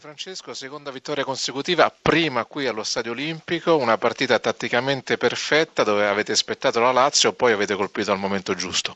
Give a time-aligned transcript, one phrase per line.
[0.00, 6.32] Francesco, seconda vittoria consecutiva, prima qui allo Stadio Olimpico, una partita tatticamente perfetta dove avete
[6.32, 8.94] aspettato la Lazio, poi avete colpito al momento giusto.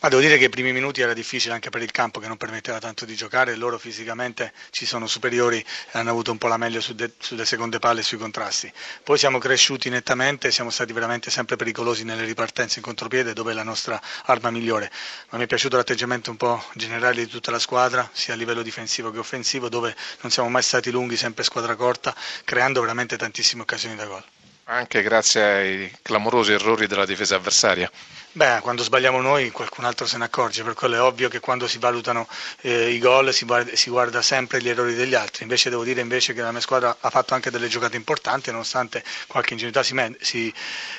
[0.00, 2.36] Ma devo dire che i primi minuti era difficile anche per il campo che non
[2.36, 6.58] permetteva tanto di giocare, loro fisicamente ci sono superiori e hanno avuto un po' la
[6.58, 8.70] meglio su de, sulle seconde palle e sui contrasti.
[9.02, 13.54] Poi siamo cresciuti nettamente, siamo stati veramente sempre pericolosi nelle ripartenze in contropiede dove è
[13.54, 14.90] la nostra arma migliore.
[15.30, 18.62] Ma mi è piaciuto l'atteggiamento un po' generale di tutta la squadra, sia a livello
[18.62, 23.62] difensivo che offensivo, dove non siamo mai stati lunghi, sempre squadra corta, creando veramente tantissime
[23.62, 24.24] occasioni da gol.
[24.64, 27.90] Anche grazie ai clamorosi errori della difesa avversaria.
[28.36, 31.66] Beh, quando sbagliamo noi qualcun altro se ne accorge, per quello è ovvio che quando
[31.66, 32.28] si valutano
[32.60, 36.34] eh, i gol si si guarda, sempre gli errori degli altri, invece devo dire invece
[36.34, 40.52] che la mia squadra ha fatto anche delle giocate importanti, nonostante qualche ingenuità si, si,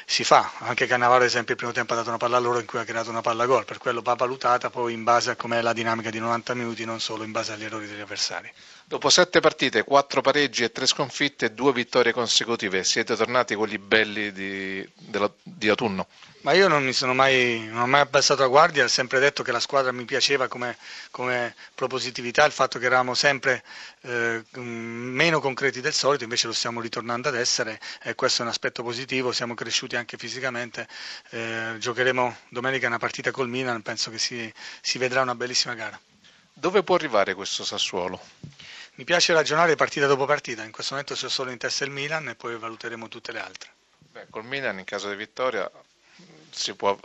[0.04, 2.58] si fa, anche Cannavaro ad esempio il primo tempo ha dato una palla a loro
[2.59, 5.36] in cui ha creato una palla gol, per quello va valutata poi in base a
[5.36, 8.52] com'è la dinamica di 90 minuti, non solo in base agli errori degli avversari.
[8.84, 14.31] Dopo sette partite, quattro pareggi e tre sconfitte, due vittorie consecutive, siete tornati quelli belli
[14.31, 16.08] di, della, di autunno?
[16.41, 19.41] Ma io non mi sono mai, non ho mai abbassato la guardia, ho sempre detto
[19.44, 20.77] che la squadra mi piaceva come,
[21.09, 23.63] come propositività, il fatto che eravamo sempre
[24.02, 28.52] eh, meno concreti del solito, invece lo stiamo ritornando ad essere e questo è un
[28.52, 30.88] aspetto positivo, siamo cresciuti anche fisicamente,
[31.31, 36.00] eh, giocheremo domenica una partita col Milan, penso che si, si vedrà una bellissima gara.
[36.53, 38.22] Dove può arrivare questo Sassuolo?
[38.95, 42.30] Mi piace ragionare partita dopo partita, in questo momento c'è solo in testa il Milan
[42.30, 43.69] e poi valuteremo tutte le altre.
[44.18, 45.70] Beh, col Milan in caso di vittoria
[46.50, 46.98] si, può,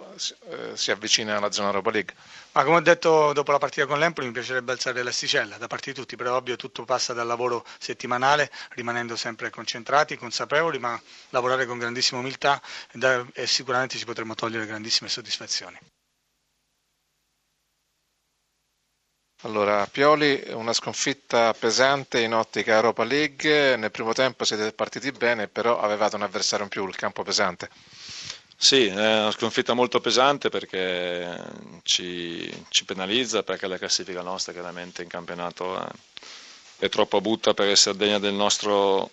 [0.49, 2.15] eh, si, avvicina alla zona Europa League.
[2.53, 5.93] Ma come ho detto dopo la partita con l'Empoli mi piacerebbe alzare l'asticella da parte
[5.93, 11.67] di tutti, però ovvio tutto passa dal lavoro settimanale, rimanendo sempre concentrati, consapevoli, ma lavorare
[11.67, 15.79] con grandissima umiltà e, da, e sicuramente ci potremo togliere grandissime soddisfazioni.
[19.45, 25.49] Allora, Pioli, una sconfitta pesante in ottica Europa League, nel primo tempo siete partiti bene,
[25.49, 27.69] però avevate un avversario in più, il campo pesante.
[28.57, 31.37] Sì, è una sconfitta molto pesante perché
[31.83, 35.89] ci, ci penalizza, perché la classifica nostra chiaramente in campionato è,
[36.79, 39.11] è troppo butta per essere degna del nostro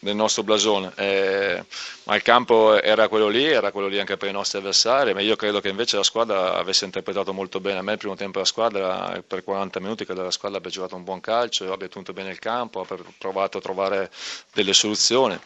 [0.00, 0.92] del nostro blasone.
[0.96, 1.64] Eh,
[2.04, 5.20] ma il campo era quello lì, era quello lì anche per i nostri avversari, ma
[5.20, 7.78] io credo che invece la squadra avesse interpretato molto bene.
[7.78, 10.70] A me il primo tempo la squadra, per 40 minuti, credo che la squadra abbia
[10.70, 14.10] giocato un buon calcio, abbia tenuto bene il campo, abbia provato a trovare
[14.52, 15.38] delle soluzioni.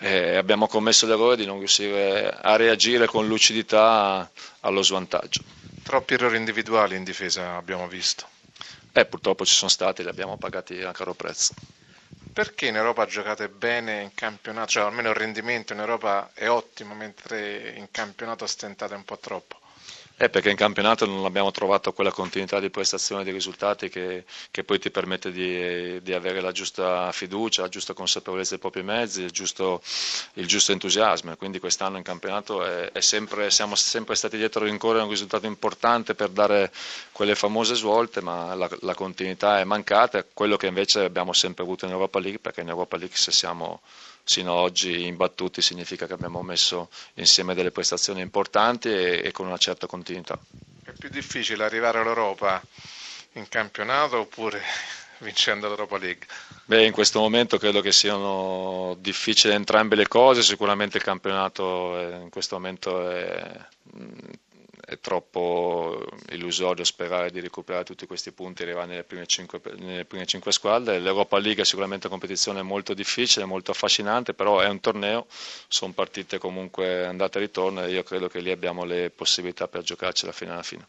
[0.00, 4.30] Eh, abbiamo commesso l'errore di non riuscire a reagire con lucidità
[4.60, 5.42] allo svantaggio.
[5.82, 8.26] Troppi errori individuali in difesa abbiamo visto.
[8.92, 11.54] Eh, purtroppo ci sono stati, li abbiamo pagati a caro prezzo.
[12.32, 16.94] Perché in Europa giocate bene in campionato, cioè almeno il rendimento in Europa è ottimo,
[16.94, 19.59] mentre in campionato stentate un po' troppo?
[20.22, 24.64] Eh, perché in campionato non abbiamo trovato quella continuità di prestazione di risultati che, che
[24.64, 29.22] poi ti permette di, di, avere la giusta fiducia, la giusta consapevolezza dei propri mezzi,
[29.22, 29.80] il giusto,
[30.34, 31.34] il giusto entusiasmo.
[31.36, 36.14] Quindi quest'anno in campionato è, è sempre, siamo sempre stati dietro rincorrere un risultato importante
[36.14, 36.70] per dare
[37.12, 41.86] quelle famose svolte, ma la, la continuità è mancata, quello che invece abbiamo sempre avuto
[41.86, 43.80] in Europa League, perché in Europa League se siamo
[44.24, 49.46] sino ad oggi imbattuti significa che abbiamo messo insieme delle prestazioni importanti e, e con
[49.46, 50.38] una certa continuità.
[50.84, 52.62] È più difficile arrivare all'Europa
[53.34, 54.60] in campionato oppure
[55.18, 56.26] vincendo l'Europa League?
[56.64, 62.28] Beh, in questo momento credo che siano difficili entrambe le cose, sicuramente il campionato in
[62.30, 64.29] questo momento è è
[65.10, 70.24] troppo illusorio sperare di recuperare tutti questi punti e arrivare nelle prime, cinque, nelle prime
[70.24, 71.00] cinque squadre.
[71.00, 75.26] L'Europa League è sicuramente una competizione molto difficile, molto affascinante, però è un torneo,
[75.66, 79.82] sono partite comunque andate e ritorno e io credo che lì abbiamo le possibilità per
[79.82, 80.86] giocarci la fine alla fine.